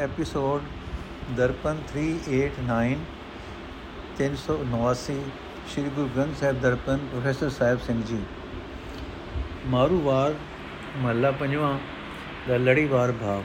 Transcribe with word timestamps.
Episode 0.00 0.62
Darpan 1.36 1.76
389 1.88 2.94
389 4.20 5.18
Shri 5.66 5.90
Guru 5.90 6.08
Granth 6.16 6.36
Sahib 6.36 6.60
Darpan 6.60 7.04
professor 7.10 7.50
Sahib 7.50 7.78
Singh 7.80 8.02
ji 8.02 8.18
ਮਾਰੂਵਾਰ 9.66 10.34
ਮਹੱਲਾ 10.96 11.30
ਪੰਜਵਾਂ 11.32 11.78
ਦਾ 12.48 12.56
ਲੜੀਵਾਰ 12.58 13.12
ਭਾਵ 13.20 13.42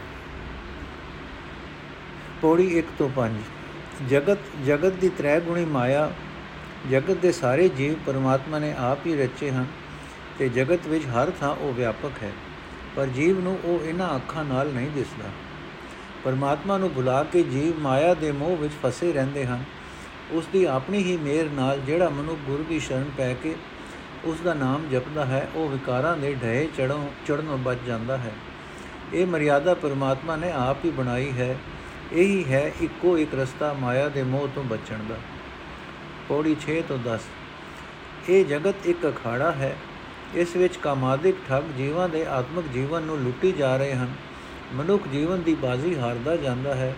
ਪੌੜੀ 2.42 2.66
1 2.80 2.90
ਤੋਂ 2.98 3.10
5 3.18 4.08
ਜਗਤ 4.10 4.50
ਜਗਤ 4.66 4.98
ਦੀ 5.02 5.10
ਤ੍ਰੈ 5.18 5.40
ਗੁਣੀ 5.42 5.66
ਮਾਇਆ 5.68 6.10
ਜਗਤ 6.90 7.18
ਦੇ 7.18 7.32
ਸਾਰੇ 7.32 7.68
ਜੀਵ 7.78 7.94
ਪਰਮਾਤਮਾ 8.06 8.60
ਨੇ 8.60 8.74
ਆਪ 8.80 9.06
ਹੀ 9.08 9.16
ਰਚੇ 9.16 9.52
ਹਨ 9.52 9.68
ਤੇ 10.40 10.50
ਜਗਤ 10.50 10.88
ਵਿੱਚ 10.88 11.06
ਹਰ 11.10 11.32
ਥਾਂ 11.40 11.50
ਉਹ 11.52 11.74
ਵਿਆਪਕ 11.74 12.24
ਹੈ 12.24 12.32
ਪਰ 12.96 13.08
ਜੀਵ 13.16 13.40
ਨੂੰ 13.40 13.58
ਉਹ 13.66 13.86
ਇਹਨਾਂ 13.86 14.16
ਅੱਖਾਂ 14.16 14.46
ਨਾਲ 14.46 14.74
ਨਹੀਂ 14.74 14.90
ਦਿਸਦਾ 14.92 15.32
ਪਰਮਾਤਮਾ 16.26 16.78
ਨੂੰ 16.78 16.92
ਭੁਲਾ 16.94 17.24
ਕੇ 17.24 17.44
ਜੀਵ 17.44 17.80
ਮਾਇਆ 17.80 18.14
ਦੇ 18.14 18.32
ਮੋਹ 18.32 18.58
ਵਿੱਚ 18.58 18.74
ਫਸੇ 18.84 19.14
ਰਹਿੰਦੇ 19.14 19.46
ਹਨ। 19.46 19.64
ਉਸ 20.32 20.46
ਦੀ 20.54 20.66
ਆਪਣੀ 20.66 20.98
ਹੀ 20.98 21.18
ਮੇਰ 21.18 21.50
ਨਾਲ 21.50 21.80
ਜਿਹੜਾ 21.80 22.10
ਮਨੁ 22.10 22.36
ਗੁਰੂ 22.48 22.64
ਦੀ 22.64 22.80
ਸ਼ਰਨ 22.80 23.10
ਪੈ 23.18 23.34
ਕੇ 23.34 23.56
ਉਸ 24.26 24.40
ਦਾ 24.40 24.54
ਨਾਮ 24.54 24.90
ਜਪਦਾ 24.92 25.26
ਹੈ, 25.26 25.48
ਉਹ 25.56 25.70
ਵਿਕਾਰਾਂ 25.70 26.18
ਦੇ 26.18 26.36
ਢਏ 26.44 26.68
ਚੜੋਂ 26.78 27.10
ਚੜਨੋਂ 27.28 27.58
ਬਚ 27.58 27.78
ਜਾਂਦਾ 27.88 28.18
ਹੈ। 28.18 28.32
ਇਹ 29.14 29.28
ਮਰਿਆਦਾ 29.28 29.74
ਪਰਮਾਤਮਾ 29.74 30.36
ਨੇ 30.36 30.52
ਆਪ 30.52 30.86
ਹੀ 30.86 30.90
ਬਣਾਈ 30.90 31.32
ਹੈ। 31.32 31.58
ਇਹੀ 32.14 32.46
ਹੈ 32.52 32.72
ਇੱਕੋ 32.82 33.18
ਇੱਕ 33.18 33.36
ਰਸਤਾ 33.36 33.74
ਮਾਇਆ 33.74 34.10
ਦੇ 34.10 34.24
ਮੋਹ 34.24 34.48
ਤੋਂ 34.56 34.64
ਬਚਣ 34.64 34.98
ਦਾ। 35.10 35.16
ਪੌੜੀ 36.30 36.56
6 36.62 36.82
ਤੋਂ 36.88 36.98
10 36.98 37.20
ਇਹ 38.30 38.46
ਜਗਤ 38.46 38.76
ਇੱਕ 38.86 39.10
ਅਖਾੜਾ 39.10 39.52
ਹੈ। 39.52 39.76
ਇਸ 40.36 40.56
ਵਿੱਚ 40.56 40.78
ਕਾਮਾਦਿਕ 40.78 41.36
ਠੱਗ 41.50 41.64
ਜੀਵਾਂ 41.78 42.10
ਦੇ 42.10 42.26
ਆਤਮਿਕ 42.26 42.66
ਜੀਵਨ 42.68 43.04
ਨੂੰ 43.04 43.18
ਲੁੱਟੀ 43.18 43.52
ਜਾ 43.52 43.78
ਰਹੇ 43.78 43.94
ਹਨ। 43.94 44.14
ਮਨੁੱਖ 44.74 45.08
ਜੀਵਨ 45.08 45.42
ਦੀ 45.42 45.54
ਬਾਜ਼ੀ 45.56 45.96
ਹਾਰਦਾ 46.00 46.36
ਜਾਂਦਾ 46.36 46.76
ਹੈ। 46.76 46.94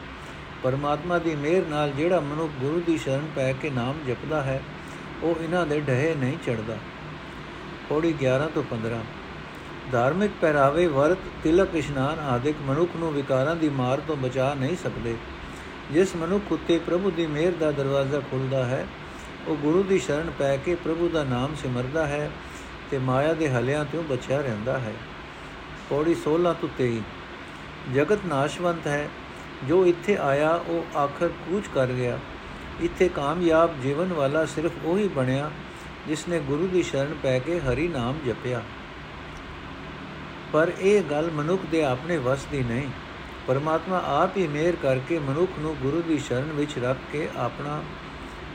ਪਰਮਾਤਮਾ 0.64 1.18
ਦੀ 1.18 1.36
ਮਿਹਰ 1.36 1.66
ਨਾਲ 1.68 1.92
ਜਿਹੜਾ 1.92 2.20
ਮਨੁੱਖ 2.20 2.52
ਗੁਰੂ 2.62 2.82
ਦੀ 2.88 2.98
ਸ਼ਰਨ 2.98 3.28
ਪੈ 3.36 3.52
ਕੇ 3.54 3.70
ਨਾਮ 3.70 4.00
ਜਪਦਾ 4.08 4.42
ਹੈ, 4.42 4.62
ਉਹ 5.24 5.44
ਇਹਨਾਂ 5.44 5.66
ਦੇ 5.66 5.80
ਢਹੇ 5.80 6.14
ਨਹੀਂ 6.16 6.38
ਚੜਦਾ 6.46 6.78
ਪੌੜੀ 7.90 8.14
11 8.14 8.48
ਤੋਂ 8.48 8.64
15 8.64 9.02
ਧਾਰਮਿਕ 9.92 10.32
ਪਹਿਰਾਵੇ, 10.42 10.88
ਵਰਤ, 10.88 11.18
ਤਿਲਕ, 11.44 11.76
ਇਸ਼ਨਾਨ 11.76 12.20
ਆਦਿਕ 12.20 12.56
ਮਨੁੱਖ 12.62 12.96
ਨੂੰ 12.96 13.12
ਵਿਕਾਰਾਂ 13.14 13.56
ਦੀ 13.56 13.70
ਮਾਰ 13.70 14.02
ਤੋਂ 14.08 14.16
ਬਚਾ 14.16 14.54
ਨਹੀਂ 14.54 14.76
ਸਕਦੇ। 14.76 15.16
ਜਿਸ 15.92 16.16
ਮਨੁੱਖ 16.16 16.52
ਉਤੇ 16.52 16.78
ਪ੍ਰਭੂ 16.80 17.12
ਦੀ 17.12 17.26
ਮਿਹਰ 17.28 17.54
ਦਾ 17.60 17.72
ਦਰਵਾਜ਼ਾ 17.72 18.20
ਖੁੱਲਦਾ 18.32 18.66
ਹੈ, 18.66 18.86
ਉਹ 19.48 19.56
ਗੁਰੂ 19.56 19.84
ਦੀ 19.84 20.00
ਸ਼ਰਨ 20.00 20.32
ਪੈ 20.40 20.56
ਕੇ 20.58 20.76
ਪ੍ਰਭੂ 20.76 21.10
ਦਾ 21.10 21.24
ਨਾਮ 21.24 21.56
ਸਿਮਰਦਾ 21.62 22.06
ਹੈ 22.08 22.30
ਤੇ 22.92 22.98
ਮਾਇਆ 22.98 23.34
ਦੇ 23.34 23.50
ਹਲਿਆਂ 23.50 23.86
ਤੋਂ 23.86 24.04
ਬਚਿਆ 24.04 24.42
ਰਹਿੰਦਾ 24.42 24.78
ਹੈ। 24.80 24.94
ਪੌੜੀ 25.90 26.16
16 26.16 26.54
ਤੋਂ 26.54 26.70
23 26.78 27.02
ਜਗਤ 27.96 28.20
ਨਾਸ਼ਵੰਤ 28.26 28.88
ਹੈ। 28.88 29.10
ਜੋ 29.68 29.86
ਇੱਥੇ 29.86 30.18
ਆਇਆ, 30.18 30.50
ਉਹ 30.50 30.98
ਆਖਰ 30.98 31.28
ਕੂਚ 31.28 31.64
ਕਰ 31.74 31.88
ਗਿਆ। 31.88 32.20
ਇੱਥੇ 32.82 33.10
ਕਾਮਯਾਬ 33.10 33.82
ਜੀਵਨ 33.82 34.14
ਵਾਲਾ 34.14 34.46
ਸਿਰਫ 34.46 34.72
ਉਹੀ 34.84 35.08
ਬਣਿਆ 35.08 35.52
ਜਿਸ 36.08 36.28
ਨੇ 36.28 36.40
ਗੁਰੂ 36.40 36.68
ਦੀ 36.68 36.84
ਸ਼ਰਨ 36.84 37.14
ਪੈ 37.24 37.40
ਕੇ 37.40 37.60
ਹਰੀ 37.60 37.88
ਨਾਮ 37.88 38.20
ਜਪਿਆ। 38.26 38.62
ਪਰ 40.54 40.72
ਇਹ 40.80 41.04
ਗੱਲ 41.04 41.32
ਮਨੁੱਖ 41.32 41.62
ਦੇ 41.72 41.84
ਆਪਣੇ 41.84 42.18
ਵਸ 42.18 42.46
ਦੀ 42.46 42.64
ਨਹੀਂ। 42.64 42.88
ਪਰਮਾਤਮਾ 43.48 44.02
ਆਪ 44.06 44.38
ਹੀ 44.38 44.48
ਮਿਹਰ 44.48 44.76
ਕਰਕੇ 44.76 45.20
ਮਨੁੱਖ 45.20 45.52
ਨੂੰ 45.60 45.76
ਗੁਰੂ 45.82 46.02
ਦੀ 46.02 46.18
ਸ਼ਰਨ 46.20 46.52
ਵਿੱਚ 46.52 46.78
ਰੱਖ 46.80 46.98
ਕੇ 47.12 47.30
ਆਪਣਾ, 47.38 47.84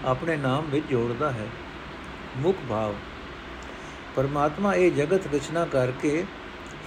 ਆਪਣੇ 0.05 0.37
ਨਾਮ 0.37 0.65
ਵਿੱਚ 0.65 0.87
ਜੋੜਦਾ 0.91 1.31
ਹੈ। 1.31 1.47
ਮੁੱਖ 2.37 2.59
ਭਾਵ, 2.69 2.95
ਪਰਮਾਤਮਾ 4.17 4.75
ਇਹ 4.75 4.93
ਜਗਤ 4.93 5.35
ਰਚਨਾ 5.35 5.65
ਕਰਕੇ 5.65 6.25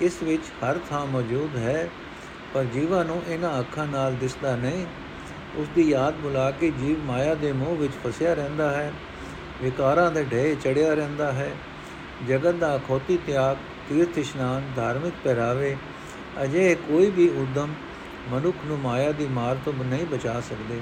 ਇਸ 0.01 0.23
ਵਿੱਚ 0.23 0.43
ਹਰ 0.63 0.79
ਥਾਂ 0.89 1.05
ਮੌਜੂਦ 1.05 1.57
ਹੈ। 1.57 1.89
ਪਰ 2.53 2.63
ਜੀਵਾਂ 2.63 3.05
ਨੂੰ 3.05 3.21
ਇਹਨਾਂ 3.27 3.59
ਅੱਖਾਂ 3.59 3.87
ਨਾਲ 3.87 4.15
ਦਿਸਦਾ 4.15 4.55
ਨਹੀਂ। 4.55 4.85
ਉਸ 5.55 5.67
ਦੀ 5.75 5.89
ਯਾਦ 5.89 6.13
ਬੁਲਾ 6.13 6.51
ਕੇ 6.51 6.71
ਜੀਵ 6.71 7.03
ਮਾਇਆ 7.03 7.35
ਦੇ 7.35 7.51
ਮੋਹ 7.51 7.75
ਵਿੱਚ 7.75 7.93
ਫਸਿਆ 8.03 8.33
ਰਹਿੰਦਾ 8.33 8.71
ਹੈ, 8.71 8.93
ਵਿਕਾਰਾਂ 9.61 10.11
ਦੇ 10.11 10.23
ਢੇ 10.23 10.55
ਚੜਿਆ 10.55 10.93
ਰਹਿੰਦਾ 10.93 11.31
ਹੈ। 11.31 11.51
ਜਗਤ 12.27 12.55
ਦਾ 12.55 12.79
ਖੋਤੀ 12.87 13.17
ਤਿਆਗ, 13.17 13.57
ਤੀਰਥ 13.89 14.17
ਇਸ਼ਨਾਨ, 14.17 14.61
ਧਾਰਮਿਕ 14.75 15.13
ਪਹਿਰਾਵੇ 15.23 15.77
ਅਜੇ 16.43 16.75
ਕੋਈ 16.75 17.09
ਵੀ 17.09 17.29
ਉਦਮ 17.29 17.69
ਮਨੁੱਖ 18.29 18.57
ਨੂੰ 18.65 18.79
ਮਾਇਆ 18.79 19.11
ਦੀ 19.11 19.27
ਮਾਰ 19.27 19.57
ਤੋਂ 19.65 19.73
ਨਹੀਂ 19.85 20.05
ਬਚਾ 20.05 20.39
ਸਕਦੇ। 20.39 20.79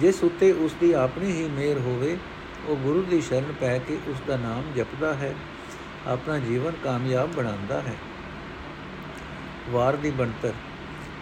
ਜਿਸ 0.00 0.24
ਉਤੇ 0.24 0.52
ਉਸ 0.52 0.74
ਦੀ 0.80 0.92
ਆਪਣੀ 0.92 1.32
ਹੀ 1.32 1.48
ਮਿਹਰ 1.48 1.78
ਹੋਵੇ, 1.78 2.16
ਉਹ 2.66 2.76
ਗੁਰੂ 2.76 3.02
ਦੀ 3.02 3.20
ਸ਼ਰਨ 3.20 3.52
ਪੈ 3.60 3.78
ਕੇ 3.78 3.98
ਉਸ 4.08 4.16
ਦਾ 4.26 4.36
ਨਾਮ 4.36 4.62
ਜਪਦਾ 4.76 5.14
ਹੈ, 5.14 5.34
ਆਪਣਾ 6.06 6.38
ਜੀਵਨ 6.38 6.72
ਕਾਮਯਾਬ 6.84 7.32
ਬਣਾਉਂਦਾ 7.32 7.80
ਹੈ। 7.80 7.94
ਵਾਰ 9.70 9.96
ਦੀ 9.96 10.10
ਬਣਤਰ। 10.10 10.52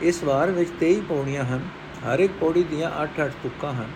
ਇਸ 0.00 0.22
ਵਾਰ 0.24 0.50
ਵਿੱਚ 0.50 0.70
23 0.80 1.00
ਪੌੜੀਆਂ 1.00 1.44
ਹਨ, 1.44 1.68
ਹਰ 2.04 2.18
ਇੱਕ 2.18 2.32
ਪੌੜੀ 2.40 2.62
ਦੀਆਂ 2.62 2.90
8-8 3.02 3.32
ਤੁਕਾਂ 3.42 3.72
ਹਨ, 3.72 3.90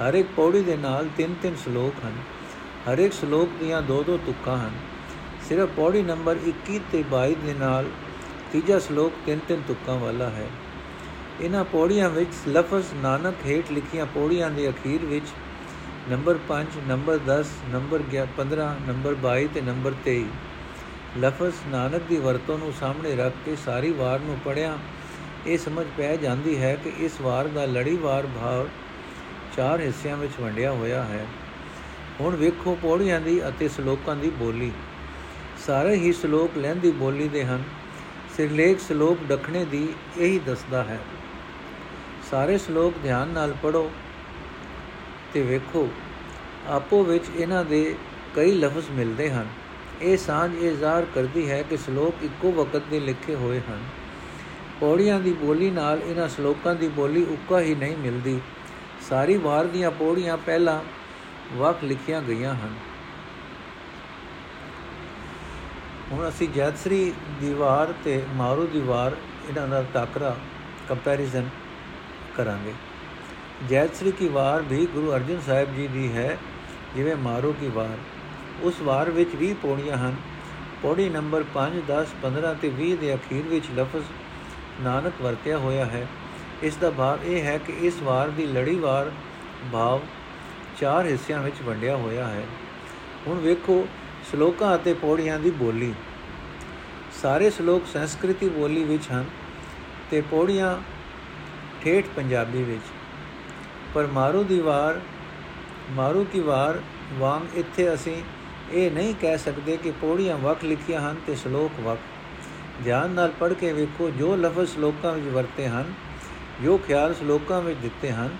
ਹਰ 0.00 0.14
ਇੱਕ 0.14 0.28
ਪੌੜੀ 0.36 0.62
ਦੇ 0.62 0.76
ਨਾਲ 0.76 1.08
3-3 1.18 1.56
ਸ਼ਲੋਕ 1.64 2.04
ਹਨ, 2.04 2.16
ਹਰ 2.88 2.98
ਇੱਕ 2.98 3.12
ਸ਼ਲੋਕ 3.12 3.48
ਦੀਆਂ 3.60 3.82
2-2 3.82 4.16
ਤੁਕਾਂ 4.26 4.56
ਹਨ। 4.58 4.72
ਸਿਰਫ 5.48 5.68
ਪੌੜੀ 5.76 6.02
ਨੰਬਰ 6.02 6.38
21 6.44 6.78
ਤੇ 6.92 7.02
22 7.10 7.34
ਦੇ 7.46 7.54
ਨਾਲ 7.54 7.90
ਤੀਜਾ 8.52 8.78
ਸ਼ਲੋਕ 8.78 9.12
3-3 9.26 9.62
ਤੁਕਾਂ 9.68 9.98
ਵਾਲਾ 9.98 10.28
ਹੈ। 10.30 10.48
ਇਹਨਾਂ 11.40 11.64
ਪੌੜੀਆਂ 11.64 12.08
ਵਿੱਚ 12.10 12.48
ਲਫ਼ਜ਼ 12.48 12.92
ਨਾਨਕ 13.02 13.46
ਹੇਠ 13.46 13.72
ਲਿਖੀਆਂ 13.72 14.06
ਪੌੜੀਆਂ 14.06 14.50
ਦੇ 14.50 14.68
ਅਖੀਰ 14.68 15.04
ਵਿੱਚ 15.04 15.26
ਨੰਬਰ 16.10 16.38
5 16.48 16.76
ਨੰਬਰ 16.88 17.18
10 17.26 17.48
ਨੰਬਰ 17.70 18.02
15 18.36 18.68
ਨੰਬਰ 18.88 19.16
22 19.22 19.48
ਤੇ 19.54 19.60
ਨੰਬਰ 19.60 19.94
23 20.04 20.26
ਲਫ਼ਜ਼ 21.18 21.54
ਨਾਨਕ 21.68 22.02
ਦੀ 22.08 22.16
ਵਰਤੋਂ 22.16 22.58
ਨੂੰ 22.58 22.72
ਸਾਹਮਣੇ 22.72 23.14
ਰੱਖ 23.16 23.34
ਕੇ 23.44 23.56
ਸਾਰੀ 23.56 23.90
ਵਾਰ 23.92 24.20
ਨੂੰ 24.20 24.36
ਪੜਿਆ 24.44 24.76
ਇਹ 25.46 25.58
ਸਮਝ 25.58 25.86
ਪੈ 25.96 26.16
ਜਾਂਦੀ 26.16 26.62
ਹੈ 26.62 26.74
ਕਿ 26.74 26.92
ਇਸ 26.98 27.20
ਵਾਰ 27.20 27.48
ਦਾ 27.48 27.64
ਲੜੀਵਾਰ 27.66 28.26
ਭਾਵ 28.26 28.68
ਚਾਰ 29.56 29.80
ਹਿੱਸਿਆਂ 29.80 30.16
ਵਿੱਚ 30.16 30.32
ਵੰਡਿਆ 30.40 30.72
ਹੋਇਆ 30.72 31.02
ਹੈ। 31.02 31.26
ਹੁਣ 32.20 32.36
ਵੇਖੋ 32.36 32.78
ਪੌੜੀਆਂ 32.82 33.20
ਦੀ 33.20 33.48
ਅਤੇ 33.48 33.68
ਸ਼ਲੋਕਾਂ 33.68 34.16
ਦੀ 34.16 34.30
ਬੋਲੀ। 34.30 34.72
ਸਾਰੇ 35.66 35.94
ਹੀ 35.94 36.12
ਸ਼ਲੋਕ 36.12 36.58
ਲਹਿੰਦੀ 36.58 36.90
ਬੋਲੀ 36.90 37.28
ਦੇ 37.28 37.44
ਹਨ। 37.44 37.62
ਸਿਰਲੇਖ 38.36 38.80
ਸ਼ਲੋਕ 38.80 39.18
ਡਖਣੇ 39.28 39.64
ਦੀ 39.64 39.88
ਇਹੀ 40.18 40.38
ਦੱਸਦਾ 40.38 40.84
ਹੈ। 40.84 40.98
ਸਾਰੇ 42.30 42.58
ਸ਼ਲੋਕ 42.58 42.94
ਧਿਆਨ 43.02 43.28
ਨਾਲ 43.28 43.54
ਪੜੋ 43.62 43.90
ਤੇ 45.32 45.42
ਵੇਖੋ, 45.42 45.88
ਆਪੋ 46.68 47.02
ਵਿੱਚ 47.04 47.24
ਇਹਨਾਂ 47.36 47.64
ਦੇ 47.64 47.94
ਕਈ 48.36 48.52
ਲਫ਼ਜ਼ 48.52 48.90
ਮਿਲਦੇ 48.90 49.30
ਹਨ। 49.30 49.46
ਇਹ 50.02 50.16
ਸਾਂਝ 50.16 50.54
ਇਹ 50.54 50.76
ਜ਼ਾਹਰ 50.76 51.06
ਕਰਦੀ 51.14 51.50
ਹੈ 51.50 51.62
ਕਿ 51.62 51.76
ਸ਼ਲੋਕ 51.76 52.24
ਇੱਕੋ 52.24 52.52
ਵਕਤ 52.52 52.82
ਦੇ 52.90 53.00
ਲਿਖੇ 53.00 53.34
ਹੋਏ 53.34 53.60
ਹਨ। 53.70 53.82
ਪੌੜੀਆਂ 54.80 55.20
ਦੀ 55.20 55.32
ਬੋਲੀ 55.32 55.70
ਨਾਲ 55.70 56.00
ਇਹਨਾਂ 56.02 56.28
ਸ਼ਲੋਕਾਂ 56.28 56.74
ਦੀ 56.74 56.88
ਬੋਲੀ 56.88 57.24
ਉੱਕਾ 57.24 57.60
ਹੀ 57.60 57.74
ਨਹੀਂ 57.74 57.96
ਮਿਲਦੀ। 57.96 58.40
ਸਾਰੀ 59.08 59.36
ਵਾਰ 59.36 59.64
ਦੀਆਂ 59.64 59.90
ਪੌੜੀਆਂ 59.90 60.36
ਪਹਿਲਾਂ 60.36 60.80
ਵਕ 61.56 61.84
ਲਿਖੀਆਂ 61.84 62.22
ਗਈਆਂ 62.22 62.54
ਹਨ। 62.54 62.74
ਹੁਣ 66.12 66.28
ਅਸੀਂ 66.28 66.48
ਜੈਤਸਰੀ 66.48 67.12
ਦੀਵਾਰ 67.40 67.94
ਤੇ 68.04 68.22
ਮਾਰੂ 68.34 68.66
ਦੀਵਾਰ 68.66 69.16
ਇਹਨਾਂ 69.48 69.68
ਦਾ 69.68 69.84
ਟਾਕਰਾ 69.94 70.36
ਕੰਪੈਰੀਜ਼ਨ 70.88 71.48
ਕਰਾਂਗੇ। 72.36 72.72
ਜੈਤਸਰੀ 73.68 74.10
ਕੀ 74.10 74.28
ਵਾਰ 74.28 74.62
ਵੀ 74.62 74.86
ਗੁਰੂ 74.86 75.14
ਅਰਜਨ 75.14 75.40
ਸਾਹਿਬ 75.46 75.74
ਜੀ 75.74 75.86
ਦੀ 75.86 76.12
ਹੈ, 76.12 76.38
ਜਿਵੇਂ 76.96 77.16
ਮਾਰੂ 77.16 77.52
ਕੀ 77.60 77.68
ਵਾਰ। 77.68 77.96
ਉਸ 78.62 78.80
ਵਾਰ 78.80 79.10
ਵਿੱਚ 79.10 79.30
20 79.36 79.54
ਪੌੜੀਆਂ 79.62 79.96
ਹਨ। 79.96 80.16
ਪੌੜੀ 80.82 81.08
ਨੰਬਰ 81.08 81.44
5 81.54 81.82
10 81.88 82.14
15 82.22 82.54
ਤੇ 82.54 82.68
20 82.68 82.96
ਦੇ 82.96 83.14
ਅਖੀਰ 83.14 83.42
ਵਿੱਚ 83.42 83.64
ਲਫ਼ਜ਼ 83.76 84.04
ਨਾਨਕ 84.80 85.12
ਵਰਤਿਆ 85.22 85.58
ਹੋਇਆ 85.58 85.84
ਹੈ। 85.84 86.06
ਇਸ 86.62 86.76
ਦਾ 86.76 86.90
ਭਾਵ 86.90 87.18
ਇਹ 87.24 87.42
ਹੈ 87.42 87.58
ਕਿ 87.58 87.72
ਇਸ 87.72 88.02
ਵਾਰ 88.02 88.28
ਦੀ 88.28 88.46
ਲੜੀਵਾਰ 88.46 89.10
ਭਾਵ 89.72 90.00
ਚਾਰ 90.80 91.06
ਹਿੱਸਿਆਂ 91.06 91.42
ਵਿੱਚ 91.42 91.62
ਵੰਡਿਆ 91.62 91.96
ਹੋਇਆ 91.96 92.28
ਹੈ। 92.28 92.42
ਹੁਣ 93.26 93.38
ਵੇਖੋ 93.38 93.88
ਸ਼ਲੋਕਾਂ 94.30 94.74
ਅਤੇ 94.74 94.94
ਪੌੜੀਆਂ 94.94 95.38
ਦੀ 95.38 95.50
ਬੋਲੀ। 95.50 95.94
ਸਾਰੇ 97.22 97.50
ਸ਼ਲੋਕ 97.50 97.82
ਸੰਸਕ੍ਰਿਤੀ 97.86 98.48
ਬੋਲੀ 98.48 98.84
ਵਿੱਚ 98.84 99.02
ਹਨ 99.12 99.24
ਤੇ 100.10 100.20
ਪੌੜੀਆਂ 100.20 100.78
ਠੇਠ 101.82 102.04
ਪੰਜਾਬੀ 102.16 102.62
ਵਿੱਚ। 102.62 102.82
ਪਰ 103.94 104.06
ਮਾਰੂ 104.06 104.42
ਦੀ 104.44 104.60
ਵਾਰ, 104.60 105.00
ਮਾਰੂ 105.90 106.26
ਕੀ 106.32 106.40
ਵਾਰ 106.40 106.80
ਵਾਂਗ 107.18 107.42
ਇੱਥੇ 107.54 107.94
ਅਸੀਂ 107.94 108.22
ਇਹ 108.72 108.90
ਨਹੀਂ 108.90 109.14
ਕਹਿ 109.20 109.38
ਸਕਦੇ 109.38 109.76
ਕਿ 109.76 109.90
ਪੌੜੀਆਂ 109.90 110.36
ਵਕ 110.36 110.64
ਲਿਖੀਆਂ 110.64 111.00
ਹਨ 111.00 111.16
ਤੇ 111.26 111.34
ਸ਼ਲੋਕ 111.34 111.80
ਵਕ 111.80 111.98
ਧਿਆਨ 112.84 113.10
ਨਾਲ 113.10 113.32
ਪੜ੍ਹ 113.40 113.54
ਕੇ 113.54 113.72
ਵੇਖੋ, 113.72 114.10
ਜੋ 114.10 114.36
ਲਫ਼ਜ਼ 114.36 114.72
ਸ਼ਲੋਕਾਂ 114.72 115.12
ਵਿੱਚ 115.12 115.26
ਵਰਤੇ 115.26 115.68
ਹਨ, 115.68 115.94
ਜੋ 116.64 116.78
ਖਿਆਲ 116.78 117.14
ਸ਼ਲੋਕਾਂ 117.14 117.60
ਵਿੱਚ 117.62 117.78
ਦਿੱਤੇ 117.78 118.10
ਹਨ, 118.12 118.36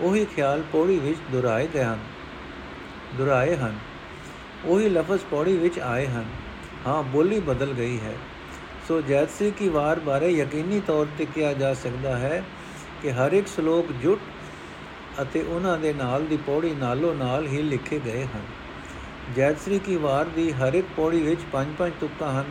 ਉਹੀ 0.00 0.24
ਖਿਆਲ 0.24 0.62
ਪੌੜੀ 0.72 0.98
ਵਿੱਚ 0.98 1.18
ਦੁਹਰਾਏ 1.32 1.68
ਗਏ 1.74 1.84
ਹਨ, 1.84 1.98
ਦੁਹਰਾਏ 3.18 3.56
ਹਨ। 3.56 3.78
ਉਹੀ 4.64 4.88
ਲਫ਼ਜ਼ 4.88 5.20
ਪੌੜੀ 5.30 5.56
ਵਿੱਚ 5.56 5.78
ਆਏ 5.78 6.06
ਹਨ। 6.06 6.24
ਹਾਂ, 6.86 7.02
ਬੋਲੀ 7.02 7.40
ਬਦਲ 7.40 7.72
ਗਈ 7.72 8.00
ਹੈ। 8.00 8.14
ਸੋ 8.88 9.00
ਜੈਤਸੀ 9.00 9.50
ਕੀ 9.50 9.68
ਵਾਰ 9.68 10.00
ਬਾਰੇ 10.00 10.28
ਯਕੀਨੀ 10.28 10.80
ਤੌਰ 10.86 11.06
ਤੇ 11.18 11.26
ਕਿਹਾ 11.34 11.52
ਜਾ 11.52 11.74
ਸਕਦਾ 11.74 12.16
ਹੈ 12.18 12.44
ਕਿ 13.02 13.12
ਹਰ 13.12 13.32
ਇੱਕ 13.32 13.46
ਸ਼ਲੋਕ 13.46 13.92
ਜੁਟ 13.92 14.20
ਅਤੇ 15.22 15.42
ਉਹਨਾਂ 15.42 15.78
ਦੇ 15.78 15.92
ਨਾਲ 15.92 16.26
ਦੀ 16.26 16.36
ਪੌੜੀ 16.36 16.74
ਨਾਲੋਂ 16.74 17.14
ਨਾਲ 17.14 17.46
ਹੀ 17.46 17.62
ਲਿਖੇ 17.62 18.00
ਗਏ 18.04 18.24
ਹਨ। 18.24 18.42
ਜੈਤਸਰੀ 19.36 19.78
ਕੀ 19.78 19.96
ਵਾਰ 19.96 20.24
ਦੀ 20.24 20.52
ਹਰ 20.52 20.74
ਇੱਕ 20.74 20.86
ਪੌੜੀ 20.96 21.22
ਵਿੱਚ 21.22 21.40
ਪੰਜ 21.52 21.68
ਪੰਜ 21.78 21.92
ਤੁਕਾਂ 22.00 22.40
ਹਨ। 22.40 22.44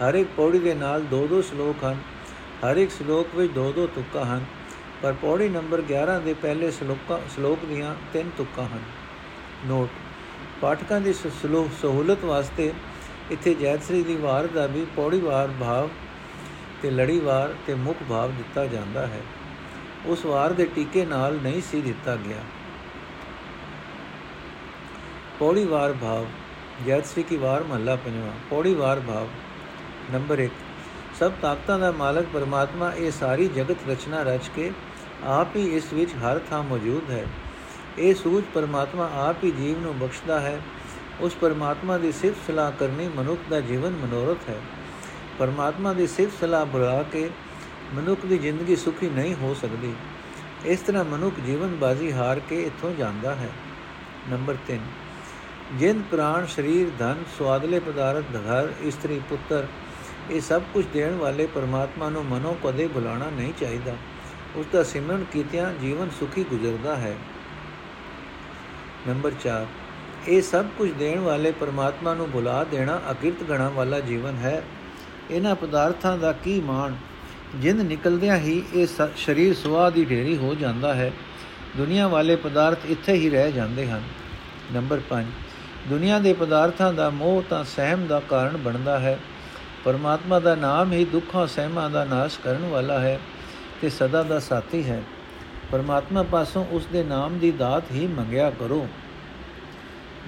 ਹਰ 0.00 0.14
ਇੱਕ 0.14 0.28
ਪੌੜੀ 0.36 0.58
ਦੇ 0.58 0.74
ਨਾਲ 0.74 1.02
ਦੋ 1.02 1.26
ਦੋ 1.26 1.40
ਸ਼ਲੋਕ 1.42 1.84
ਹਨ, 1.84 1.96
ਹਰ 2.64 2.76
ਇੱਕ 2.76 2.90
ਸ਼ਲੋਕ 2.90 3.34
ਵਿੱਚ 3.34 3.52
ਦੋ 3.52 3.72
ਦੋ 3.72 3.86
ਤੁਕਾਂ 3.86 4.24
ਹਨ, 4.24 4.44
ਪਰ 5.02 5.12
ਪੌੜੀ 5.12 5.48
ਨੰਬਰ 5.48 5.82
11 5.82 6.18
ਦੇ 6.20 6.34
ਪਹਿਲੇ 6.34 6.70
ਸ਼ਲੋਕਾਂ, 6.70 7.18
ਸ਼ਲੋਕ 7.34 7.64
ਦੀਆਂ 7.64 7.94
ਤਿੰਨ 8.12 8.30
ਤੁਕਾਂ 8.36 8.64
ਹਨ। 8.64 8.80
ਨੋਟ, 9.66 9.88
ਪਾਠਕਾਂ 10.60 11.00
ਦੀ 11.00 11.12
ਸਹੂਲਤ 11.12 12.24
ਵਾਸਤੇ 12.24 12.72
ਇੱਥੇ 13.30 13.54
ਜੈਤਸਰੀ 13.54 14.02
ਦੀ 14.02 14.16
ਵਾਰ 14.16 14.46
ਦਾ 14.46 14.66
ਵੀ 14.66 14.86
ਪੌੜੀਵਾਰ 14.96 15.48
ਭਾਵ 15.60 15.88
ਤੇ 16.82 16.90
ਲੜੀਵਾਰ 16.90 17.54
ਤੇ 17.66 17.74
ਮੁੱਖ 17.74 17.98
ਭਾਵ 18.08 18.32
ਦਿੱਤਾ 18.32 18.66
ਜਾਂਦਾ 18.66 19.06
ਹੈ। 19.06 19.20
ਉਸ 20.06 20.24
ਵਾਰ 20.26 20.52
ਦੇ 20.52 20.64
ਟੀਕੇ 20.74 21.04
ਨਾਲ 21.04 21.38
ਨਹੀਂ 21.42 21.60
ਸੀ 21.62 21.80
ਦਿੱਤਾ 21.80 22.16
ਗਿਆ। 22.16 22.42
ਪੌੜੀਵਾਰ 25.38 25.92
ਭਾਵ, 25.92 26.26
ਜੈਤਸਰੀ 26.86 27.22
ਕੀ 27.22 27.36
ਵਾਰ 27.36 27.62
ਮਹੱਲਾ 27.62 27.96
ਪੰਜਵਾਂ 27.96 28.32
ਪੌੜੀਵਾਰ 28.50 29.00
ਭਾਵ 29.00 29.28
ਨੰਬਰ 30.12 30.40
1 30.40 30.50
ਸਭ 31.18 31.32
ਤਾਕਤਾਂ 31.42 31.78
ਦਾ 31.78 31.90
ਮਾਲਕ 31.90 32.26
ਪਰਮਾਤਮਾ, 32.32 32.92
ਇਹ 32.92 33.10
ਸਾਰੀ 33.10 33.48
ਜਗਤ 33.48 33.88
ਰਚਨਾ 33.88 34.22
ਰਚ 34.22 34.50
ਕੇ 34.56 34.70
ਆਪ 35.24 35.56
ਹੀ 35.56 35.66
ਇਸ 35.76 35.92
ਵਿੱਚ 35.92 36.10
ਹਰ 36.14 36.40
ਥਾਂ 36.50 36.62
ਮੌਜੂਦ 36.62 37.10
ਹੈ। 37.10 37.24
ਇਹ 37.98 38.14
ਸੂਝ 38.14 38.42
ਪਰਮਾਤਮਾ 38.54 39.08
ਆਪ 39.14 39.44
ਹੀ 39.44 39.50
ਜੀਵ 39.50 39.80
ਨੂੰ 39.80 39.98
ਬਖਸ਼ਦਾ 39.98 40.40
ਹੈ। 40.40 40.60
ਉਸ 41.20 41.34
ਪਰਮਾਤਮਾ 41.34 41.98
ਦੀ 41.98 42.12
ਸਿਫਤ 42.12 42.46
ਸਲਾਹ 42.46 42.72
ਕਰਨੀ 42.72 43.08
ਮਨੁੱਖ 43.08 43.40
ਦਾ 43.50 43.60
ਜੀਵਨ 43.60 43.92
ਮਨੋਰਥ 43.92 44.48
ਹੈ। 44.48 44.56
ਪਰਮਾਤਮਾ 45.38 45.92
ਦੀ 45.92 46.06
ਸਿਫਤ 46.06 46.40
ਸਲਾਹ 46.40 46.66
ਬੁਲਾ 46.66 47.02
ਕੇ 47.02 47.30
ਮਨੁੱਖ 47.94 48.26
ਦੀ 48.26 48.38
ਜ਼ਿੰਦਗੀ 48.38 48.76
ਸੁਖੀ 48.76 49.08
ਨਹੀਂ 49.08 49.34
ਹੋ 49.34 49.54
ਸਕਦੀ। 49.54 49.92
ਇਸ 50.64 50.80
ਤਰ੍ਹਾਂ 50.80 51.04
ਮਨੁੱਖ 51.04 51.40
ਜੀਵਨ 51.40 51.76
ਬਾਜ਼ੀ 51.76 52.12
ਹਾਰ 52.12 52.40
ਕੇ 52.40 52.62
ਇੱਥੋਂ 52.62 52.92
ਜਾਂਦਾ 52.94 53.34
ਹੈ। 53.34 53.48
ਨੰਬਰ 54.30 54.56
3 54.66 54.80
ਜਿੰਦ, 55.78 56.02
ਪ੍ਰਾਣ, 56.10 56.46
ਸਰੀਰ, 56.46 56.90
ਧਨ 56.98 57.22
ਸਵਾਦਲੇ 57.38 57.78
ਪਦਾਰਥ, 57.80 58.24
ਘਰ, 58.36 58.72
ਇਸਤਰੀ, 58.82 59.20
ਪੁੱਤਰ 59.28 59.66
ਇਹ 60.30 60.40
ਸਭ 60.40 60.62
ਕੁਝ 60.74 60.84
ਦੇਣ 60.92 61.14
ਵਾਲੇ 61.14 61.46
ਪਰਮਾਤਮਾ 61.46 62.08
ਨੂੰ 62.08 62.24
ਮਨੋਂ 62.24 62.54
ਕਦੇ 62.64 62.86
ਭੁਲਾਣਾ 62.86 63.30
ਨਹੀਂ 63.30 63.52
ਚਾਹੀਦਾ। 63.60 63.96
ਉਸ 64.56 64.66
ਦਾ 64.72 64.82
ਸਿਮਰਨ 64.82 65.24
ਕੀਤਿਆਂ 65.32 65.72
ਜੀਵਨ 65.72 66.10
ਸੁਖੀ 66.10 66.44
ਗੁਜ਼ਰਦਾ 66.44 66.96
ਹੈ। 66.96 67.14
ਨੰਬਰ 69.08 69.32
4 69.44 69.66
ਇਹ 70.28 70.42
ਸਭ 70.42 70.66
ਕੁਝ 70.78 70.90
ਦੇਣ 70.90 71.18
ਵਾਲੇ 71.18 71.50
ਪਰਮਾਤਮਾ 71.50 72.14
ਨੂੰ 72.14 72.28
ਭੁਲਾ 72.30 72.64
ਦੇਣਾ 72.64 73.00
ਅਕਿਰਤ 73.10 73.42
ਗਣਾ 73.42 73.68
ਵਾਲਾ 73.68 74.00
ਜੀਵਨ 74.00 74.36
ਹੈ। 74.36 74.62
ਇਹਨਾਂ 75.30 75.54
ਪਦਾਰਥਾਂ 75.54 76.16
ਦਾ 76.18 76.32
ਕੀ 76.32 76.60
ਮਾਣ? 76.60 76.94
ਜਿੰਦ 77.56 77.80
ਨਿਕਲਦਿਆਂ 77.80 78.36
ਹੀ 78.36 78.62
ਇਹ 78.74 78.86
ਸਰੀਰ 79.16 79.54
ਸੁਆਦ 79.54 79.92
ਦੀ 79.92 80.04
ਢੇਰੀ 80.04 80.36
ਹੋ 80.36 80.54
ਜਾਂਦਾ 80.54 80.94
ਹੈ। 80.94 81.12
ਦੁਨੀਆ 81.76 82.08
ਵਾਲੇ 82.08 82.36
ਪਦਾਰਥ 82.36 82.86
ਇੱਥੇ 82.86 83.12
ਹੀ 83.12 83.30
ਰਹਿ 83.30 83.52
ਜਾਂਦੇ 83.52 83.90
ਹਨ। 83.90 84.02
ਨੰਬਰ 84.72 85.00
5 85.08 85.26
ਦੁਨੀਆ 85.88 86.18
ਦੇ 86.18 86.32
ਪਦਾਰਥਾਂ 86.32 86.92
ਦਾ 86.92 87.10
ਮੋਹ 87.10 87.42
ਤਾਂ 87.50 87.64
ਸਹਿਮ 87.64 88.06
ਦਾ 88.06 88.20
ਕਾਰਨ 88.20 88.56
ਬਣਦਾ 88.56 88.98
ਹੈ। 88.98 89.18
ਪਰਮਾਤਮਾ 89.84 90.38
ਦਾ 90.38 90.54
ਨਾਮ 90.54 90.92
ਹੀ 90.92 91.04
ਦੁੱਖਾਂ 91.04 91.46
ਸਹਿਮਾਂ 91.46 91.88
ਦਾ 91.90 92.04
ਨਾਸ਼ 92.04 92.38
ਕਰਨ 92.40 92.68
ਵਾਲਾ 92.68 92.98
ਹੈ 93.00 93.18
ਤੇ 93.80 93.90
ਸਦਾ 93.90 94.22
ਦਾ 94.22 94.38
ਸਾਥੀ 94.38 94.82
ਹੈ। 94.84 95.02
ਪਰਮਾਤਮਾ 95.70 96.22
ਪਾਸੋਂ 96.22 96.64
ਉਸ 96.70 96.86
ਦੇ 96.86 97.02
ਨਾਮ 97.02 97.38
ਦੀ 97.38 97.50
ਦਾਤ 97.50 97.90
ਹੀ 97.92 98.06
ਮੰਗਿਆ 98.06 98.50
ਕਰੋ। 98.50 98.86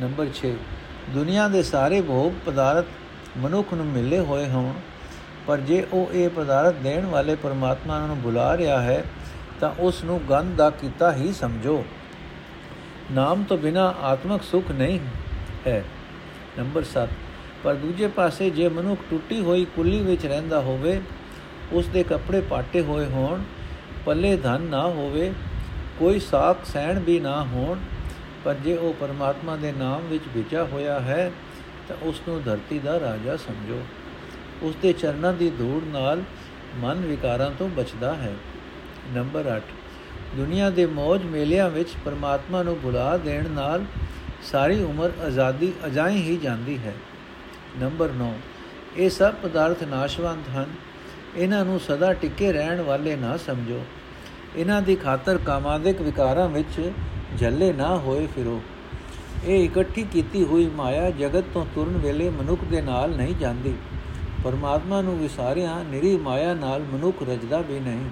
ਨੰਬਰ 0.01 0.29
6 0.33 0.53
ਦੁਨੀਆ 1.11 1.49
ਦੇ 1.49 1.63
ਸਾਰੇ 1.63 2.01
ਭੋਗ 2.01 2.33
ਪਦਾਰਥ 2.47 2.85
ਮਨੁੱਖ 3.39 3.75
ਨੂੰ 3.75 3.87
ਮਿਲੇ 3.87 4.19
ਹੋਏ 4.21 4.49
ਹੋਣ, 4.49 4.73
ਪਰ 5.47 5.59
ਜੇ 5.61 5.87
ਉਹ 5.93 6.13
ਇਹ 6.13 6.29
ਪਦਾਰਥ 6.29 6.75
ਦੇਣ 6.75 7.07
ਵਾਲੇ 7.07 7.35
ਪਰਮਾਤਮਾ 7.35 8.07
ਨੂੰ 8.07 8.21
ਬੁਲਾ 8.21 8.57
ਰਿਹਾ 8.57 8.81
ਹੈ, 8.83 9.05
ਤਾਂ 9.61 9.71
ਉਸ 9.79 10.05
ਨੂੰ 10.05 10.21
ਗੰਧ 10.31 10.57
ਦਾ 10.57 10.71
ਕੀਤਾ 10.71 11.13
ਹੀ 11.13 11.33
ਸਮਝੋ। 11.33 11.85
ਨਾਮ 13.13 13.43
ਤੋਂ 13.43 13.59
ਬਿਨਾ 13.59 13.95
ਆਤਮਿਕ 14.03 14.43
ਸੁਖ 14.43 14.71
ਨਹੀਂ 14.71 14.99
ਹੈ। 15.67 15.85
ਨੰਬਰ 16.59 16.85
7 16.85 17.09
ਪਰ 17.65 17.75
ਦੂਜੇ 17.75 18.07
ਪਾਸੇ 18.07 18.51
ਜੇ 18.51 18.69
ਮਨੁੱਖ 18.69 19.01
ਟੁੱਟੀ 19.11 19.41
ਹੋਈ 19.41 19.67
ਕੁੱਲੀ 19.77 20.01
ਵਿੱਚ 20.01 20.27
ਰਹਿੰਦਾ 20.27 20.61
ਹੋਵੇ 20.61 21.01
ਉਸ 21.73 21.87
ਦੇ 21.87 22.03
ਕੱਪੜੇ 22.03 22.41
ਪਾਟੇ 22.41 22.81
ਹੋਏ 22.81 23.07
ਹੋਣ, 23.07 23.43
ਪੱਲੇ 24.07 24.37
ਧਨ 24.37 24.61
ਨਾ 24.61 24.83
ਹੋਵੇ, 24.83 25.33
ਕੋਈ 25.99 26.19
ਸਾਖ 26.21 26.65
ਸਹਿਣ 26.65 26.99
ਵੀ 26.99 27.21
ਨਾ 27.21 27.43
ਹੋਣ, 27.45 27.79
ਪਰ 28.45 28.55
ਜੇ 28.55 28.77
ਉਹ 28.77 28.95
ਪਰਮਾਤਮਾ 28.95 29.57
ਦੇ 29.57 29.73
ਨਾਮ 29.73 30.03
ਵਿੱਚ 30.03 30.23
ਵਿਚਾ 30.35 30.65
ਹੋਇਆ 30.65 31.01
ਹੈ, 31.01 31.33
ਤਾਂ 31.89 31.97
ਉਸ 32.03 32.21
ਨੂੰ 32.29 32.43
ਧਰਤੀ 32.43 32.79
ਦਾ 32.79 33.01
ਰਾਜਾ 33.01 33.37
ਸਮਝੋ। 33.37 33.81
ਉਸ 34.63 34.75
ਦੇ 34.83 34.93
ਚਰਨਾਂ 34.93 35.33
ਦੀ 35.33 35.51
ਧੂੜ 35.51 35.83
ਨਾਲ 35.85 36.23
ਮਨ 36.77 37.01
ਵਿਕਾਰਾਂ 37.01 37.51
ਤੋਂ 37.51 37.69
ਬਚਦਾ 37.69 38.15
ਹੈ। 38.15 38.35
ਨੰਬਰ 39.15 39.47
8 39.47 39.63
ਦੁਨੀਆ 40.37 40.71
ਦੇ 40.71 40.87
ਮौज 40.87 41.25
ਮੇਲਿਆਂ 41.25 41.71
ਵਿੱਚ 41.71 41.89
ਪਰਮਾਤਮਾ 42.05 42.63
ਨੂੰ 42.63 42.79
ਭੁਲਾ 42.83 43.17
ਦੇਣ 43.17 43.49
ਨਾਲ 43.51 43.85
ਸਾਰੀ 44.53 44.83
ਉਮਰ 44.83 45.11
ਆਜ਼ਾਦੀ 45.25 45.73
ਅਜਾਈ 45.87 46.17
ਹੀ 46.17 46.37
ਜਾਂਦੀ 46.37 46.79
ਹੈ। 46.79 46.93
ਨੰਬਰ 47.81 48.11
9 48.13 48.33
ਇਹ 48.97 49.11
ਸਭ 49.11 49.35
ਪਦਾਰਥ 49.43 49.83
ਨਾਸ਼ਵੰਤ 49.83 50.49
ਹਨ। 50.57 50.67
ਇਹਨਾਂ 51.37 51.65
ਨੂੰ 51.65 51.81
ਸਦਾ 51.81 52.13
ਟਿੱਕੇ 52.13 52.53
ਰਹਿਣ 52.53 52.81
ਵਾਲੇ 52.81 53.17
ਨਾ 53.17 53.37
ਸਮਝੋ। 53.37 53.85
ਇਹਨਾਂ 54.57 54.83
ਦੀ 54.83 54.97
ਖਾਤਰ 54.97 55.39
ਕਾਮਾਦਿਕ 55.39 56.01
ਵਿਕਾਰਾਂ 56.01 56.49
ਵਿੱਚ 56.49 56.93
ਝੱਲੇ 57.41 57.73
ਨਾ 57.73 57.97
ਹੋਏ 57.97 58.27
ਫਿਰੋ। 58.27 58.61
ਇਹ 59.45 59.65
ਇਕੱਠੀ 59.65 60.03
ਕੀਤੀ 60.03 60.45
ਹੋਈ 60.45 60.67
ਮਾਇਆ 60.67 61.11
ਜਗਤ 61.11 61.45
ਤੋਂ 61.55 61.67
ਤੁਰਨ 61.75 61.97
ਵੇਲੇ 61.97 62.31
ਮਨੁੱਖ 62.31 62.65
ਦੇ 62.65 62.81
ਨਾਲ 62.81 63.11
ਨਹੀਂ 63.11 63.35
ਜਾਂਦੀ। 63.35 63.75
ਪਰਮਾਤਮਾ 64.45 65.01
ਨੂੰ 65.01 65.19
ਵਿਸਾਰਿਆ 65.19 65.83
ਨਿਰੀ 65.91 66.17
ਮਾਇਆ 66.17 66.55
ਨਾਲ 66.55 66.83
ਮਨੁੱਖ 66.83 67.23
ਰਜਦਾ 67.23 67.61
ਵੀ 67.61 67.81
ਨਹੀਂ। 67.81 68.11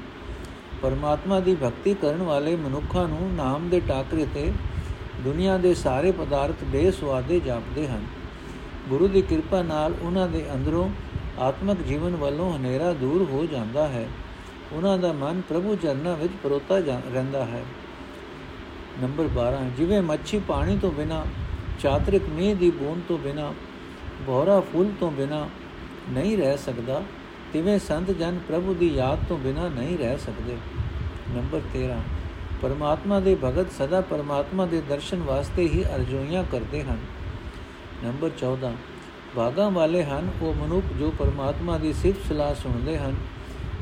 ਪਰਮਾਤਮਾ 0.82 1.41
ਦੀ 1.41 1.55
ਭਗਤੀ 1.55 1.94
ਕਰਨ 1.94 2.23
ਵਾਲੇ 2.23 2.56
ਮਨੁੱਖਾਂ 2.56 3.08
ਨੂੰ 3.08 3.35
ਨਾਮ 3.35 3.69
ਦੇ 3.69 3.81
ਟਾਕਰੇ 3.81 4.26
ਤੇ 4.35 4.53
ਦੁਨੀਆ 5.20 5.56
ਦੇ 5.58 5.75
ਸਾਰੇ 5.75 6.12
ਪਦਾਰਥ 6.12 6.65
ਬੇਸਵਾਦੇ 6.65 7.41
ਜਾਪਦੇ 7.41 7.88
ਹਨ। 7.88 8.05
ਗੁਰੂ 8.88 9.08
ਦੀ 9.08 9.23
ਕਿਰਪਾ 9.23 9.62
ਨਾਲ 9.62 9.94
ਉਹਨਾਂ 10.02 10.29
ਦੇ 10.29 10.44
ਅੰਦਰੋਂ 10.55 10.90
ਆਤਮਿਕ 11.38 11.82
ਜੀਵਨ 11.82 12.17
ਵੱਲੋਂ 12.17 12.56
ਹਨੇਰਾ 12.56 12.93
ਦੂਰ 12.93 13.23
ਹੋ 13.23 13.46
ਜਾਂਦਾ 13.46 13.88
ਹੈ। 13.88 14.08
ਉਹਨਾਂ 14.73 14.99
ਦਾ 14.99 15.12
ਮਨ 15.12 15.40
ਪ੍ਰਭੂ 15.49 15.76
ਚਰਨਾਂ 15.76 16.17
ਵਿੱਚ 16.17 16.32
ਪਰੋਤਾ 16.43 16.79
ਰਹਿੰਦਾ 16.79 17.44
ਹੈ। 17.44 17.64
ਨੰਬਰ 19.02 19.29
12 19.29 19.61
ਜਿਵੇਂ 19.76 20.02
ਮੱਛੀ 20.02 20.38
ਪਾਣੀ 20.38 20.79
ਤੋਂ 20.79 20.90
ਬਿਨਾ, 20.90 21.25
ਚਾਤਰਿਕ 21.81 22.23
ਮੀਂਹ 22.29 22.56
ਦੀ 22.56 22.70
ਬੂੰਦ 22.70 23.02
ਤੋਂ 23.08 23.19
ਬਿਨਾ 23.19 23.52
ਬੋਰਾ 24.26 24.61
ਫੁੱਲ 24.61 24.90
ਤੋਂ 25.00 25.11
ਬਿਨਾ 25.11 25.49
ਨਹੀਂ 26.11 26.37
ਰਹਿ 26.38 26.58
ਸਕਦਾ, 26.58 27.02
ਤਿਵੇਂ 27.52 27.79
ਸੰਤ 27.79 28.11
ਜਨ 28.11 28.38
ਪ੍ਰਭੂ 28.49 28.75
ਦੀ 28.75 28.94
ਯਾਦ 28.94 29.19
ਤੋਂ 29.29 29.38
ਬਿਨਾ 29.38 29.69
ਨਹੀਂ 29.69 29.99
ਰਹਿ 29.99 30.19
ਸਕਦੇ। 30.19 30.56
ਨੰਬਰ 31.31 31.61
13 31.75 31.99
ਪਰਮਾਤਮਾ 32.62 33.20
ਦੇ 33.20 33.37
ਭਗਤ 33.44 33.73
ਸਦਾ 33.73 34.00
ਪਰਮਾਤਮਾ 34.00 34.67
ਦੇ 34.67 34.81
ਦਰਸ਼ਨ 34.81 35.23
ਵਾਸਤੇ 35.23 35.62
ਹੀ 35.62 35.84
ਅਰਜ਼ੋਈਆਂ 35.94 36.44
ਕਰਦੇ 36.52 36.82
ਹਨ। 36.82 36.99
ਨੰਬਰ 38.02 38.31
14 38.38 38.72
ਬਾਗਾਂ 39.37 39.70
ਵਾਲੇ 39.70 40.04
ਹਨ, 40.04 40.28
ਉਹ 40.43 40.54
ਮਨੁੱਖ 40.54 40.87
ਜੋ 40.99 41.12
ਪਰਮਾਤਮਾ 41.19 41.78
ਦੀ 41.78 41.93
ਸਿਫਤ 41.93 42.28
ਸਲਾਹ 42.28 42.54
ਸੁਣਦੇ 42.54 42.99
ਹਨ, 42.99 43.14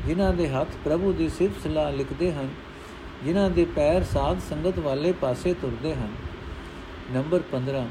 ਜਿਨ੍ਹਾਂ 0.05 0.33
ਦੇ 0.33 0.49
ਹੱਥ 0.49 0.67
ਪ੍ਰਭੂ 0.83 1.13
ਦੀ 1.13 1.29
ਸਿਫਤ 1.29 1.63
ਸਲਾਹ 1.63 1.91
ਲਿਖਦੇ 1.91 2.31
ਹਨ, 2.31 2.49
ਜਿਨ੍ਹਾਂ 3.23 3.49
ਦੇ 3.49 3.65
ਪੈਰ 3.65 4.03
ਸਾਧ 4.03 4.39
ਸੰਗਤ 4.39 4.79
ਵਾਲੇ 4.79 5.11
ਪਾਸੇ 5.11 5.53
ਤੁਰਦੇ 5.53 5.95
ਹਨ। 5.95 6.09
ਨੰਬਰ 7.11 7.41
15 7.51 7.85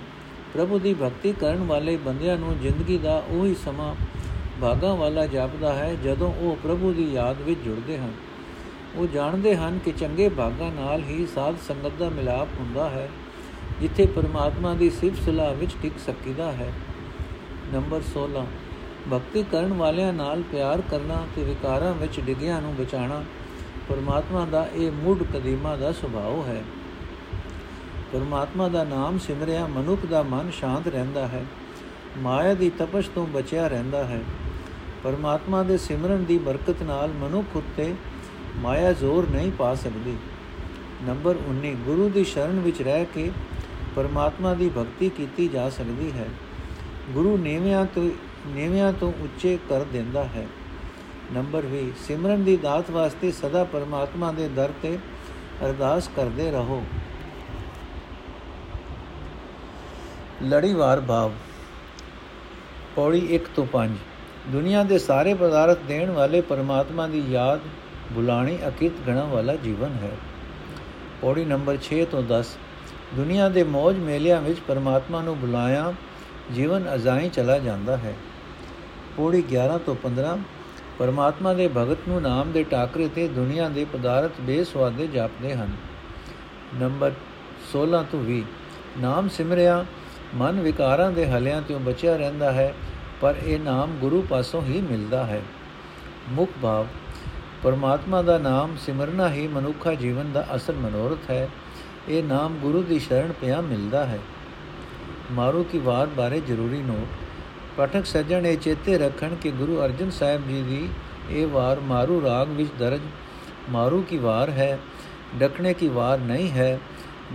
ਪ੍ਰਭੂ 0.54 0.78
ਦੀ 0.78 0.94
ਭਗਤੀ 0.94 1.32
ਕਰਨ 1.32 1.64
ਵਾਲੇ 1.66 1.96
ਬੰਦਿਆਂ 1.96 2.36
ਨੂੰ 2.36 2.58
ਜ਼ਿੰਦਗੀ 2.58 2.98
ਦਾ 2.98 3.22
ਉਹੀ 3.28 3.54
ਸਮਾਂ 3.54 3.94
ਬਾਗਾਂ 4.60 4.96
ਵਾਲਾ 4.96 5.26
ਜਾਪਦਾ 5.26 5.72
ਹੈ, 5.72 5.94
ਜਦੋਂ 5.94 6.34
ਉਹ 6.34 6.56
ਪ੍ਰਭੂ 6.62 6.92
ਦੀ 6.92 7.12
ਯਾਦ 7.14 7.40
ਵਿੱਚ 7.40 7.60
ਜੁੜਦੇ 7.60 7.98
ਹਨ। 7.98 8.12
ਉਹ 8.96 9.06
ਜਾਣਦੇ 9.06 9.56
ਹਨ 9.56 9.78
ਕਿ 9.84 9.92
ਚੰਗੇ 9.92 10.28
ਭਾਗਾਂ 10.28 10.72
ਨਾਲ 10.72 11.02
ਹੀ 11.02 11.26
ਸਾਧ 11.26 11.54
ਸੰਗਤ 11.68 11.92
ਦਾ 11.98 12.08
ਮਿਲਾਪ 12.08 12.48
ਹੁੰਦਾ 12.60 12.88
ਹੈ। 12.90 13.08
ਜਿੱਥੇ 13.80 14.06
ਪਰਮਾਤਮਾ 14.06 14.74
ਦੀ 14.74 14.90
ਸਿਫਤ 14.90 15.22
ਸਲਾਹ 15.22 15.54
ਵਿੱਚ 15.54 15.72
ਟਿਕ 15.82 15.92
ਸਕੀਦਾ 16.06 16.52
ਹੈ। 16.52 16.72
ਨੰਬਰ 17.72 18.00
16 18.02 18.46
ਭਗਤੀ 19.12 19.42
ਕਰਨ 19.42 19.72
ਵਾਲਿਆਂ 19.72 20.12
ਨਾਲ 20.12 20.42
ਪਿਆਰ 20.42 20.80
ਕਰਨਾ 20.80 21.26
ਤੇ 21.36 21.44
ਵਿਕਾਰਾਂ 21.44 21.92
ਵਿੱਚ 21.92 22.20
ਡਿੱਗਿਆਂ 22.20 22.62
ਨੂੰ 22.62 22.74
ਬਚਾਉਣਾ 22.74 23.24
ਪਰਮਾਤਮਾ 23.88 24.44
ਦਾ 24.44 24.68
ਇਹ 24.74 24.92
ਮੁੱਢ 24.92 25.22
ਕਦੀਮਾ 25.22 25.76
ਦਾ 25.76 25.92
ਸੁਭਾਅ 25.92 26.48
ਹੈ। 26.48 26.62
ਪਰਮਾਤਮਾ 28.12 28.68
ਦਾ 28.68 28.84
ਨਾਮ 28.84 29.18
ਸਿਮਰਿਆ, 29.18 29.66
ਮਨੁੱਖ 29.66 30.06
ਦਾ 30.06 30.22
ਮਨ 30.22 30.50
ਸ਼ਾਂਤ 30.50 30.88
ਰਹਿੰਦਾ 30.88 31.28
ਹੈ। 31.28 31.44
ਮਾਇਆ 32.18 32.54
ਦੀ 32.54 32.70
ਤਪਸ਼ 32.70 33.10
ਤੋਂ 33.14 33.26
ਬਚਿਆ 33.26 33.68
ਰਹਿੰਦਾ 33.68 34.04
ਹੈ। 34.04 34.20
ਪਰਮਾਤਮਾ 35.04 35.62
ਦੇ 35.62 35.78
ਸਿਮਰਨ 35.78 36.24
ਦੀ 36.24 36.38
ਬਰਕਤ 36.38 36.82
ਨਾਲ 36.82 37.08
ਮਨੁੱਖ 37.08 37.56
ਉੱਤੇ 37.56 37.94
ਮਾਇਆ 38.56 38.92
ਜ਼ੋਰ 38.92 39.26
ਨਹੀਂ 39.30 39.52
ਪਾ 39.52 39.74
ਸਕਦੀ। 39.74 40.16
ਨੰਬਰ 41.08 41.36
19 41.48 41.74
ਗੁਰੂ 41.74 42.08
ਦੀ 42.08 42.24
ਸ਼ਰਨ 42.24 42.60
ਵਿੱਚ 42.60 42.82
ਰਹਿ 42.82 43.04
ਕੇ 43.04 43.30
ਪਰਮਾਤਮਾ 43.96 44.54
ਦੀ 44.54 44.68
ਭਗਤੀ 44.68 45.08
ਕੀਤੀ 45.08 45.48
ਜਾ 45.48 45.70
ਸਕਦੀ 45.70 46.12
ਹੈ। 46.12 46.26
ਗੁਰੂ 47.10 47.36
ਨੇਵਿਆਂ 47.36 47.84
ਤੋਂ 47.84 48.10
ਨੇਵਿਆਂ 48.46 48.92
ਤੋਂ 48.92 49.12
ਉੱਚੇ 49.20 49.58
ਕਰ 49.68 49.84
ਦਿੰਦਾ 49.84 50.24
ਹੈ। 50.24 50.46
ਨੰਬਰ 51.32 51.66
20 51.66 52.06
ਸਿਮਰਨ 52.06 52.44
ਦੀ 52.44 52.56
ਦਾਤ 52.56 52.90
ਵਾਸਤੇ 52.90 53.32
ਸਦਾ 53.32 53.64
ਪਰਮਾਤਮਾ 53.64 54.32
ਦੇ 54.32 54.48
ਦਰ 54.48 54.72
ਤੇ 54.82 54.98
ਅਰਦਾਸ 55.64 56.10
ਕਰਦੇ 56.16 56.50
ਰਹੋ। 56.50 56.84
ਲੜੀਵਾਰ 60.42 61.00
ਭਾਵ 61.00 61.32
ਪੌੜੀ 62.96 63.26
1 63.30 63.48
ਤੋਂ 63.56 63.66
5 63.66 63.98
ਦੁਨੀਆ 64.48 64.82
ਦੇ 64.82 64.98
ਸਾਰੇ 64.98 65.34
ਪਦਾਰਥ 65.34 65.78
ਦੇਣ 65.88 66.10
ਵਾਲੇ 66.10 66.40
ਪਰਮਾਤਮਾ 66.40 67.06
ਦੀ 67.06 67.22
ਯਾਦ, 67.30 67.60
ਬੁਲਾਣੀ, 68.12 68.58
ਅਕਿਤ 68.68 68.92
ਗਣਾ 69.06 69.24
ਵਾਲਾ 69.24 69.54
ਜੀਵਨ 69.56 69.92
ਹੈ। 69.92 70.10
ਪੌੜੀ 71.20 71.44
ਨੰਬਰ 71.44 71.78
6 71.82 72.04
ਤੋਂ 72.10 72.22
10 72.22 72.56
ਦੁਨੀਆ 73.16 73.48
ਦੇ 73.48 73.62
ਮौज 73.62 73.94
ਮੇਲਿਆਂ 73.94 74.40
ਵਿੱਚ 74.40 74.60
ਪਰਮਾਤਮਾ 74.60 75.22
ਨੂੰ 75.22 75.38
ਬੁਲਾਇਆ, 75.38 75.92
ਜੀਵਨ 76.54 76.94
ਅਜ਼ਾਈ 76.94 77.28
ਚਲਾ 77.28 77.58
ਜਾਂਦਾ 77.58 77.96
ਹੈ। 77.96 78.14
ਪੌੜੀ 79.16 79.42
11 79.42 79.78
ਤੋਂ 79.78 79.94
15 79.94 80.38
ਪਰਮਾਤਮਾ 80.98 81.54
ਦੇ 81.54 81.68
ਭਗਤ 81.68 81.98
ਨੂੰ 82.08 82.22
ਨਾਮ 82.22 82.52
ਦੇ 82.52 82.62
ਟਾਕਰੇ 82.62 83.08
ਤੇ 83.08 83.28
ਦੁਨੀਆ 83.28 83.68
ਦੇ 83.68 83.84
ਪਦਾਰਥ 83.84 84.30
ਬੇਸਵਾਦੇ 84.40 85.06
ਜਾਪਦੇ 85.06 85.54
ਹਨ। 85.54 85.68
ਨੰਬਰ 86.74 87.12
16 87.72 88.02
ਤੋਂ 88.02 88.24
20 88.24 88.42
ਨਾਮ 88.98 89.28
ਸਿਮਰਿਆ, 89.28 89.84
ਮਨ 90.34 90.60
ਵਿਕਾਰਾਂ 90.60 91.10
ਦੇ 91.10 91.26
ਹਲਿਆਂ 91.26 91.62
ਤੋਂ 91.62 91.80
ਬਚਿਆ 91.80 92.16
ਰਹਿੰਦਾ 92.16 92.52
ਹੈ, 92.52 92.74
ਪਰ 93.20 93.34
ਇਹ 93.44 93.60
ਨਾਮ 93.60 93.90
ਗੁਰੂ 94.00 94.22
ਪਾਸੋਂ 94.30 94.62
ਹੀ 94.62 94.80
ਮਿਲਦਾ 94.80 95.26
ਹੈ। 95.26 95.42
ਮੁੱਖ 96.28 96.50
ਭਾਵ, 96.62 96.86
ਪਰਮਾਤਮਾ 97.62 98.22
ਦਾ 98.22 98.38
ਨਾਮ 98.38 98.76
ਸਿਮਰਨਾ 98.86 99.32
ਹੀ 99.32 99.46
ਮਨੁੱਖਾ 99.46 99.94
ਜੀਵਨ 99.94 100.32
ਦਾ 100.32 100.46
ਅਸਲ 100.56 100.74
ਮਨੋਰਥ 100.74 101.30
ਹੈ। 101.30 101.48
ਇਹ 102.08 102.24
ਨਾਮ 102.24 102.56
ਗੁਰੂ 102.56 102.82
ਦੀ 102.82 102.98
ਸ਼ਰਣ 102.98 103.32
ਪਿਆ 103.32 103.60
ਮਿਲਦਾ 103.60 104.06
ਹੈ। 104.06 104.18
ਮਾਰੂ 105.32 105.64
ਕੀ 105.64 105.78
ਵਾਰ 105.78 106.06
ਬਾਰੇ 106.06 106.40
ਜ਼ਰੂਰੀ 106.40 106.82
ਨੋਟ। 106.82 107.06
ਪਾਠਕ 107.76 108.06
ਸੱਜਣ 108.06 108.46
ਇਹ 108.46 108.58
ਚੇਤੇ 108.58 108.98
ਰੱਖਣ 108.98 109.34
ਕਿ 109.34 109.50
ਗੁਰੂ 109.50 109.84
ਅਰਜਨ 109.84 110.10
ਸਾਹਿਬ 110.10 110.48
ਜੀ 110.48 110.62
ਦੀ 110.62 110.88
ਇਹ 111.30 111.46
ਵਾਰ 111.46 111.80
ਮਾਰੂ 111.80 112.22
ਰਾਗ 112.22 112.48
ਵਿੱਚ 112.48 112.70
ਦਰਜ 112.78 113.00
ਮਾਰੂ 113.70 114.02
ਕੀ 114.02 114.16
ਵਾਰ 114.16 114.50
ਹੈ 114.50 114.78
ਡਕਣੇ 115.38 115.74
ਕੀ 115.74 115.88
ਵਾਰ 115.88 116.18
ਨਹੀਂ 116.18 116.50
ਹੈ। 116.50 116.80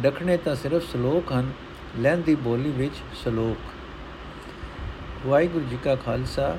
ਡਕਣੇ 0.01 0.37
ਤਾਂ 0.37 0.55
ਸਿਰਫ 0.55 0.91
ਸ਼ਲੋਕ 0.91 1.31
ਹਨ, 1.31 1.51
ਲਹਿੰਦੀ 1.99 2.35
ਬੋਲੀ 2.35 2.71
ਵਿੱਚ 2.71 2.95
ਸ਼ਲੋਕ। 3.23 3.57
ਵਾਹਿਗੁਰੂ 5.27 5.65
ਜੀ 5.65 5.77
ਕਾ 5.83 5.95
ਖਾਲਸਾ, 5.95 6.57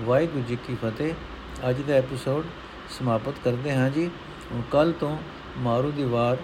ਵਾਹਿਗੁਰੂ 0.00 0.44
ਜੀ 0.48 0.56
ਕੀ 0.56 0.74
ਫਤਿਹ। 0.74 1.14
ਅੱਜ 1.70 1.80
ਦਾ 1.80 1.94
ਐਪੀਸੋਡ 1.94 2.44
ਸਮਾਪਤ 2.90 3.34
ਕਰਦੇ 3.44 3.74
ਹਾਂ 3.74 3.90
ਜੀ। 3.90 4.10
ਹੁਣ 4.52 4.62
ਕੱਲ 4.70 4.92
ਤੋਂ 5.00 5.18
ਮਾਰੂ 5.58 5.90
ਦੀ 5.90 6.04
ਵਾਰ 6.04 6.36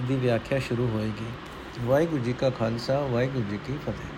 ਦੀ 0.00 0.16
ਵਿਆਖਿਆ 0.16 0.58
ਸ਼ੁਰੂ 0.58 0.88
ਹੋਏਗੀ। 0.88 1.26
ਵਾਹਿਗੁਰੂ 1.80 2.22
ਜੀ 2.22 2.32
ਕਾ 2.32 2.50
ਖਾਲਸਾ 2.50 3.00
ਵਾਹਿਗੁਰੂ 3.00 3.44
ਜੀ 3.50 3.58
ਕੀ 3.66 3.78
ਫਤਿਹ। 3.86 4.15